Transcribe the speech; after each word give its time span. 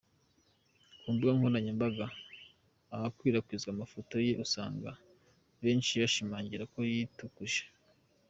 Ku 0.99 1.07
mbuga 1.13 1.31
nkoranyambaga 1.37 2.05
ahakwirakwizwa 2.95 3.69
amafoto 3.71 4.15
ye, 4.25 4.33
usanga 4.45 4.89
benshi 5.63 5.91
bashimangira 6.01 6.63
ko 6.73 6.79
yitukuje. 6.91 7.63